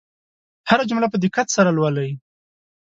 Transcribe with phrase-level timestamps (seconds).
[0.69, 2.11] هره جمله په دقت سره لولئ.